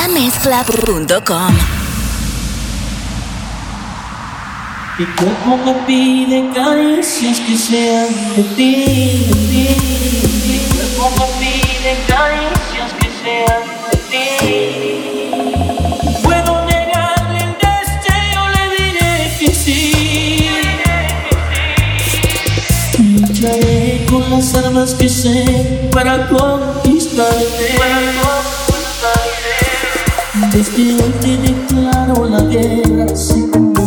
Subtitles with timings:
[0.00, 1.52] lamezcla.com.
[4.98, 8.72] Mi cuerpo me pide caricias que sean de ti,
[9.28, 9.66] de ti,
[10.46, 10.80] de ti.
[11.38, 13.96] Pide caricias que sean de
[14.40, 14.54] ti.
[16.22, 20.48] Puedo negarle el deseo, le diré que sí.
[22.98, 27.74] Lucharé con las armas que sé para conquistarte.
[27.78, 28.39] Desde hoy
[30.52, 33.79] te declaro la guerra sin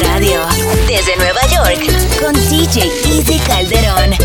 [0.00, 0.40] Radio.
[0.86, 4.23] Desde Nueva York, con DJ Easy Calderón.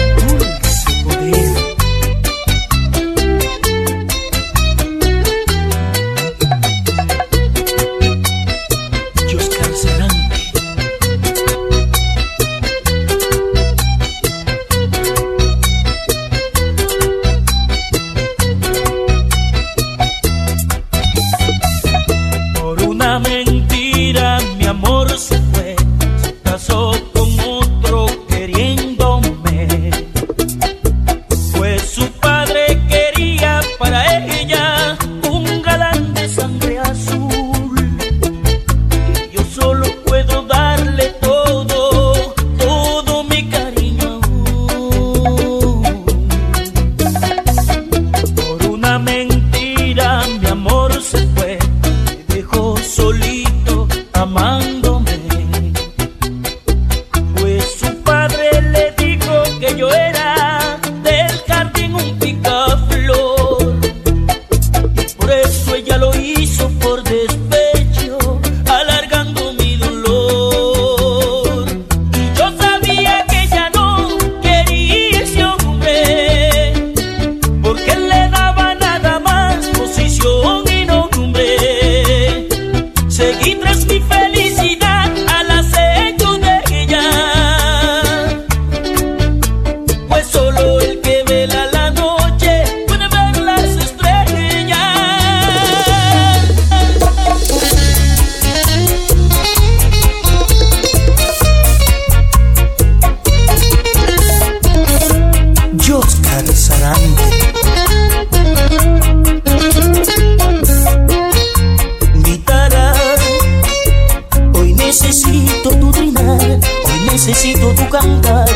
[117.29, 118.49] Necesito tu cantar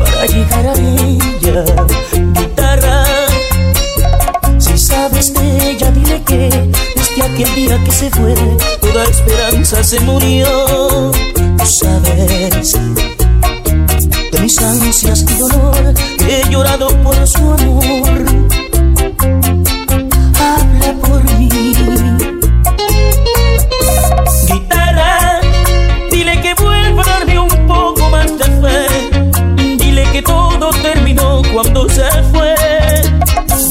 [0.00, 1.64] para llegar a ella.
[2.32, 3.04] Guitarra,
[4.58, 6.50] si sabes de ella, dile que
[6.96, 8.34] desde aquel día que se fue,
[8.80, 11.12] toda esperanza se murió.
[11.58, 12.72] Tú sabes
[14.32, 15.94] de mis ansias y dolor,
[16.28, 18.47] he llorado por su amor.
[31.60, 32.54] Cuando se fue.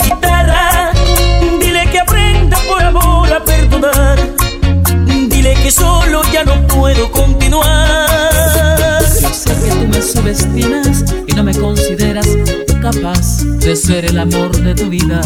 [0.03, 0.91] Guitarra,
[1.61, 4.19] dile que aprenda por amor a perdonar.
[5.29, 8.09] Dile que solo ya no puedo continuar.
[9.21, 12.27] Yo sé que tú me subestimas y no me consideras
[12.81, 15.21] capaz de ser el amor de tu vida.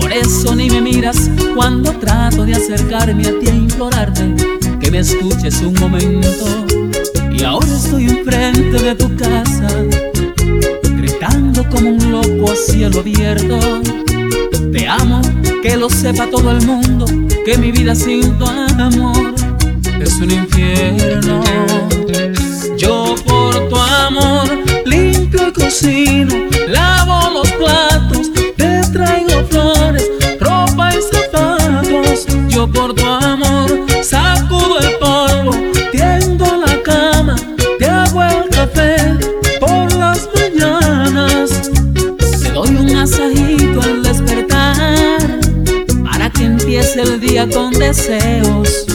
[0.00, 4.32] Por eso ni me miras cuando trato de acercarme a ti a implorarte
[4.78, 6.46] que me escuches un momento.
[7.32, 9.66] Y ahora estoy enfrente de tu casa
[11.64, 13.58] como un loco a cielo abierto.
[14.72, 15.22] Te amo,
[15.62, 17.06] que lo sepa todo el mundo,
[17.44, 19.34] que mi vida sin tu amor
[20.00, 21.42] es un infierno.
[22.76, 24.48] Yo por tu amor
[24.84, 26.34] limpio y cocino,
[26.68, 27.85] lavo los platos,
[47.52, 48.86] con deseos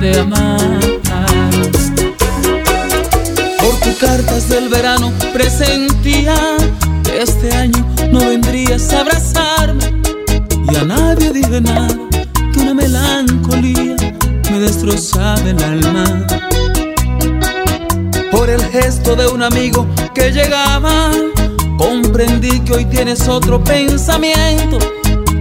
[0.00, 0.78] de amar.
[3.58, 6.34] Por tus cartas del verano presentía
[7.04, 9.84] que este año no vendrías a abrazarme
[10.70, 11.96] y a nadie dije nada
[12.52, 13.96] que una melancolía
[14.50, 16.26] me destrozaba el alma.
[18.30, 21.10] Por el gesto de un amigo que llegaba,
[21.76, 24.78] comprendí que hoy tienes otro pensamiento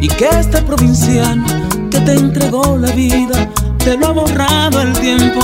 [0.01, 1.56] y que este provinciano
[2.01, 3.49] te entregó la vida
[3.87, 5.39] te lo ha borrado el tiempo.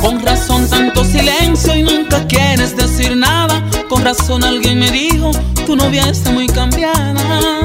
[0.00, 3.62] Con razón tanto silencio y nunca quieres decir nada.
[3.90, 5.30] Con razón alguien me dijo,
[5.66, 7.60] tu novia está muy cambiada.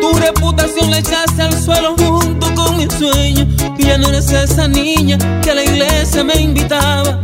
[0.00, 3.46] Tu reputación la echaste al suelo junto con mi sueño.
[3.76, 7.20] Y ya no eres esa niña que a la iglesia me invitaba.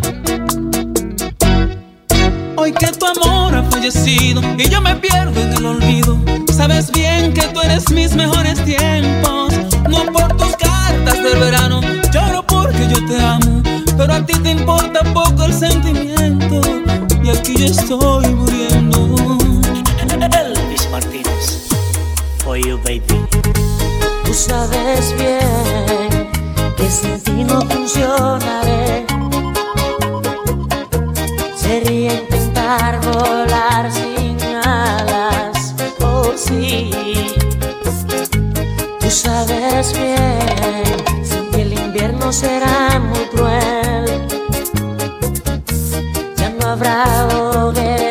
[2.56, 6.31] Hoy que tu amor ha fallecido y yo me pierdo en el olvido.
[6.62, 9.52] Sabes bien que tú eres mis mejores tiempos.
[9.90, 11.80] No por tus cartas del verano,
[12.12, 13.64] lloro porque yo te amo.
[13.96, 16.60] Pero a ti te importa poco el sentimiento.
[17.20, 18.31] Y aquí yo estoy
[47.52, 48.01] golden.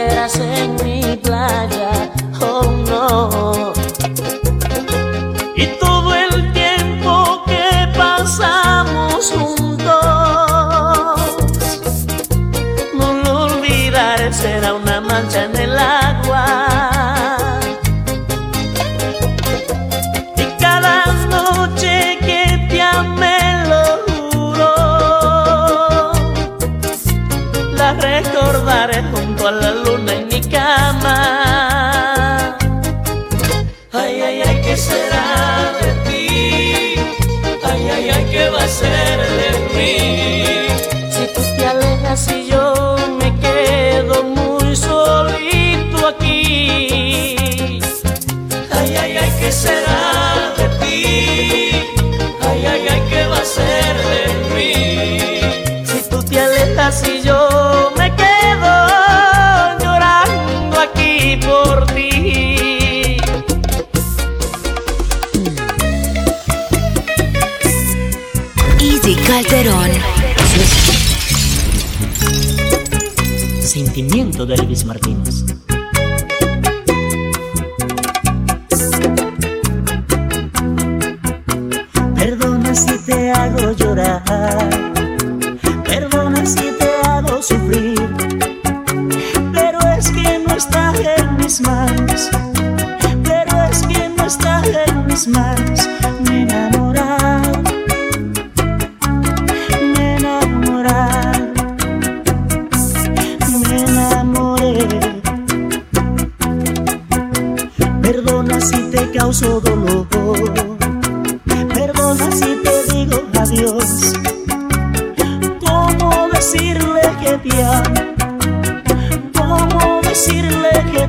[74.45, 75.45] De Elvis Martínez.
[82.15, 84.40] Perdona si te hago llorar.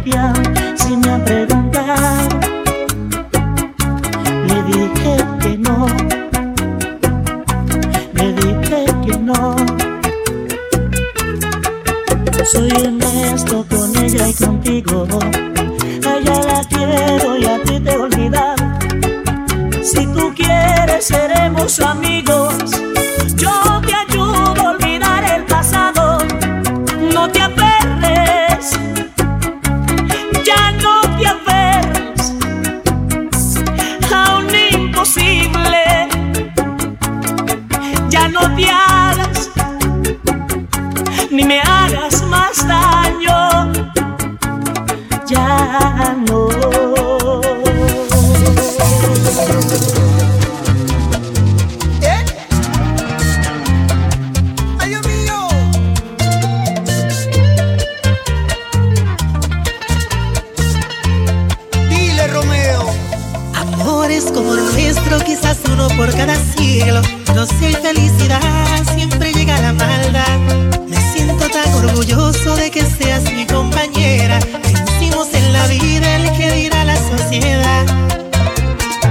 [0.02, 0.61] piano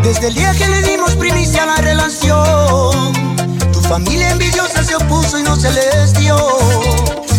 [0.04, 3.14] Desde el día que le dimos primicia a la relación,
[3.72, 6.38] tu familia envidiosa se opuso y no se les dio.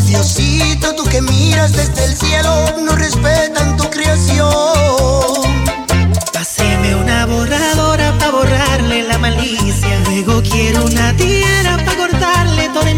[0.07, 4.52] Diosito, tú que miras desde el cielo, no respetan tu creación.
[6.33, 9.99] Páseme una borradora para borrarle la malicia.
[10.04, 11.92] Luego quiero una tierra para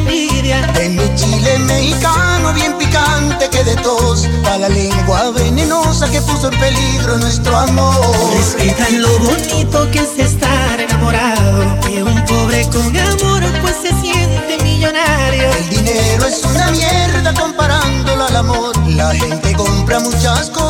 [0.05, 0.61] envidia.
[0.81, 6.51] En mi chile mexicano bien picante que de tos a la lengua venenosa que puso
[6.51, 8.35] en peligro nuestro amor.
[8.37, 11.81] Respetan lo bonito que es estar enamorado.
[11.81, 15.51] Que un pobre con amor pues se siente millonario.
[15.51, 18.77] El dinero es una mierda comparándolo al amor.
[18.89, 20.64] La gente compra muchas cosas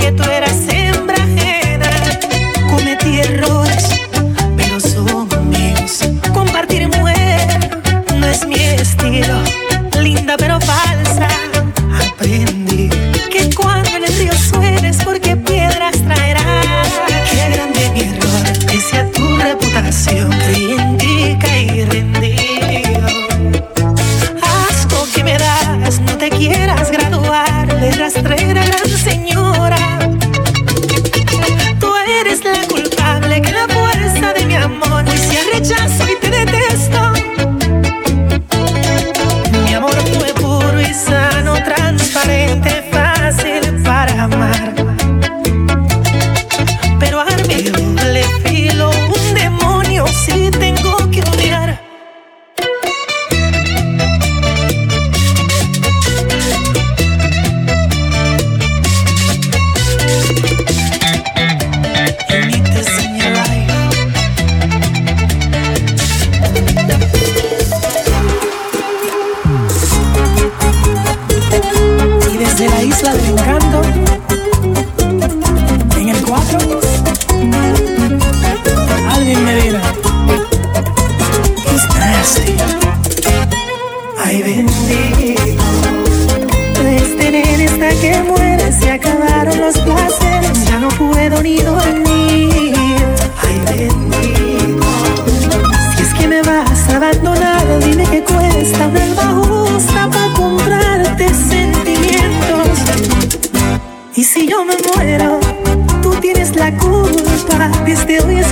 [0.00, 0.79] que tú eras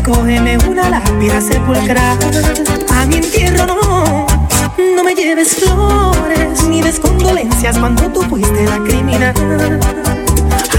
[0.09, 2.17] Escógeme una lápida sepulcral.
[2.95, 4.27] A mi entierro no,
[4.97, 9.35] no me lleves flores ni des condolencias cuando tú fuiste la criminal.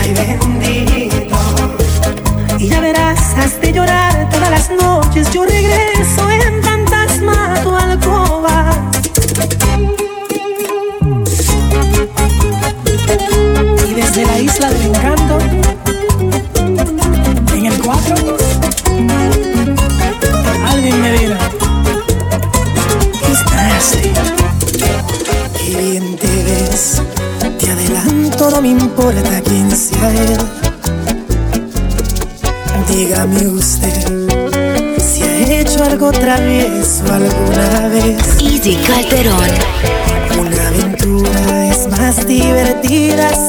[0.02, 0.69] Ay, bendito.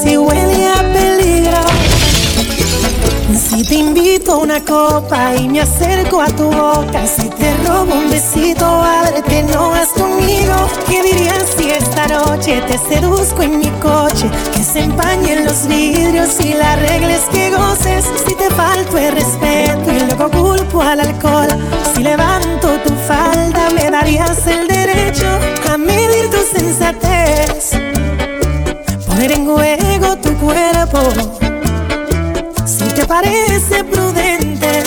[0.03, 1.61] Si huele a peligro.
[3.33, 7.95] Si te invito a una copa y me acerco a tu boca, si te robo
[7.95, 10.55] un besito, ábrete, no vas conmigo.
[10.89, 14.31] ¿Qué dirías si esta noche te seduzco en mi coche?
[14.55, 18.05] Que se empañen los vidrios y la regla es que goces.
[18.27, 21.49] Si te falto el respeto y luego culpo al alcohol,
[21.95, 25.27] si levanto tu falda, me darías el derecho
[25.71, 27.80] a medir tu sensatez
[29.21, 30.99] poner en juego tu cuerpo.
[32.65, 34.83] Si te parece prudente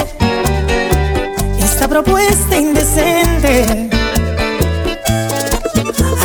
[1.59, 3.89] esta propuesta indecente.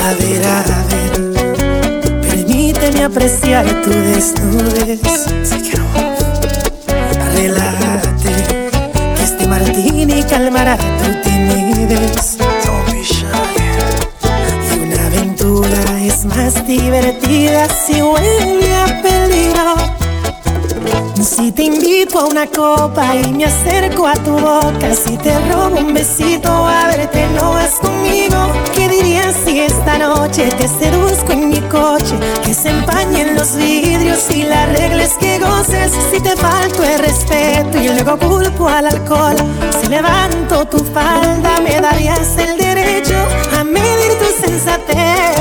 [0.05, 5.27] A ver, a ver, permíteme apreciar tu desnudez.
[7.35, 8.33] Relájate,
[9.17, 12.48] que este martini calmará tu timidez.
[16.49, 19.75] cosas divertidas y huele a peligro.
[21.23, 25.79] Si te invito a una copa y me acerco a tu boca, si te robo
[25.79, 28.37] un besito, a verte no vas conmigo.
[28.75, 32.15] ¿Qué dirías si esta noche te seduzco en mi coche?
[32.43, 35.93] Que se empañen los vidrios y la regla que goces.
[36.11, 39.37] Si te falto el respeto y luego culpo al alcohol,
[39.83, 43.17] si levanto tu falda, me darías el derecho
[43.59, 45.38] a medir tu sensatez.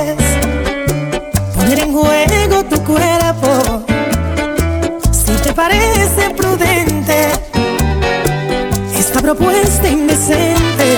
[9.28, 10.98] Propuesta indecente.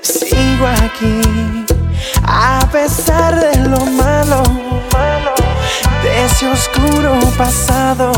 [0.00, 1.66] Sigo aquí
[2.22, 4.44] a pesar de lo malo,
[6.04, 8.12] de ese oscuro pasado.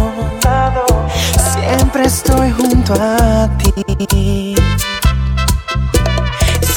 [1.54, 4.54] Siempre estoy junto a ti.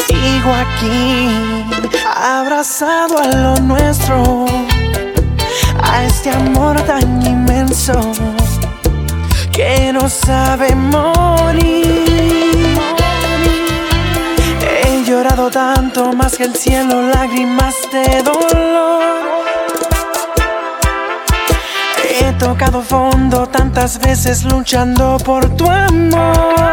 [0.07, 1.65] Sigo aquí
[2.15, 4.45] abrazado a lo nuestro
[5.83, 8.38] a este amor tan inmenso
[9.59, 12.05] que no sabe morir.
[14.71, 19.03] He llorado tanto más que el cielo, lágrimas de dolor.
[22.09, 26.69] He tocado fondo tantas veces luchando por tu amor.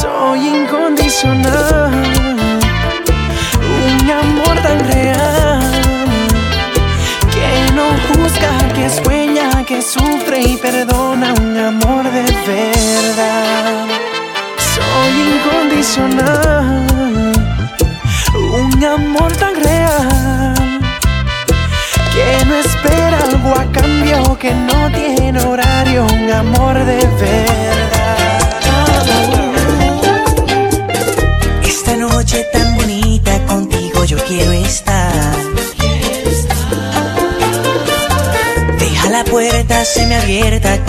[0.00, 1.92] Soy incondicional,
[3.78, 5.82] un amor tan real
[7.74, 9.21] no juzga, que sueña,
[9.72, 13.71] que sufre y perdona un amor de verdad.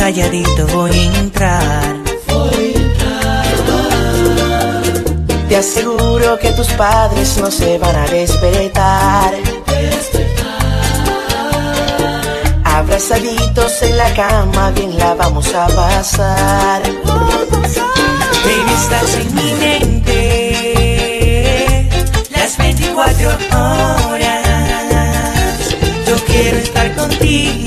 [0.04, 1.96] Calladito voy a entrar.
[2.28, 3.48] Voy a entrar.
[5.48, 9.34] Te aseguro que tus padres no se van a despertar.
[12.66, 16.82] Abrazaditos en la cama, bien la vamos a pasar.
[18.44, 20.34] Baby, estás en mi mente
[22.36, 24.44] las 24 horas.
[26.06, 27.63] Yo quiero estar contigo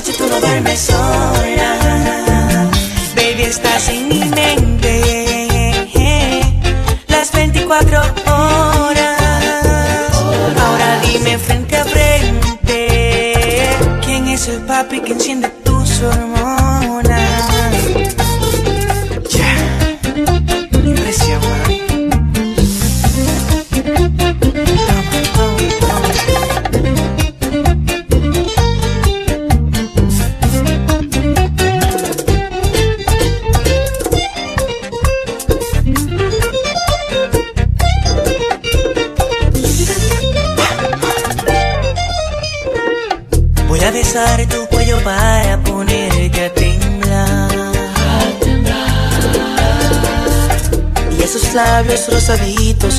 [0.00, 2.70] noche tú no duermes sola.
[3.14, 4.59] Baby, estás en mi mente.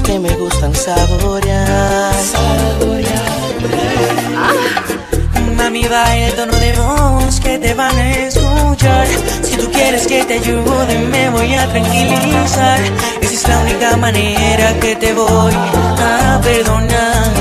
[0.04, 2.14] Que me gustan saborear.
[5.56, 9.08] Mami, va el tono de voz que te van a escuchar.
[9.42, 12.80] Si tú quieres que te ayude, me voy a tranquilizar.
[13.22, 17.32] Esa es la única manera que te voy a perdonar.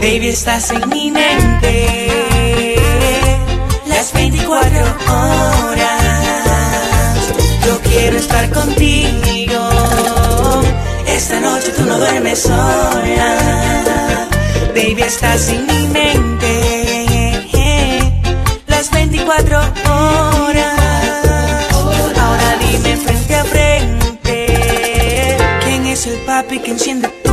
[0.00, 2.08] Baby, estás en mi mente
[3.88, 5.55] las 24 horas.
[7.66, 9.60] Yo quiero estar contigo.
[11.08, 14.28] Esta noche tú no duermes sola.
[14.68, 17.48] Baby, estás en mi mente
[18.68, 20.80] las 24 horas.
[22.16, 27.25] Ahora dime frente a frente quién es el papi que enciende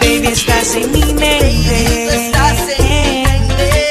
[0.00, 2.30] Baby, estás en mi mente.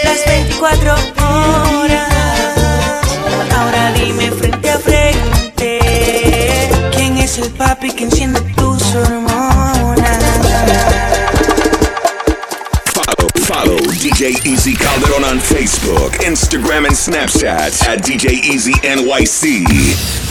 [0.05, 2.07] Las 24 horas.
[3.57, 5.79] Ahora dime frente a frente.
[6.95, 10.17] ¿Quién es el papi que enciende tus hormonas?
[12.93, 20.26] Follow, follow DJ Easy Calderon on Facebook, Instagram, and Snapchat at DJ Easy NYC.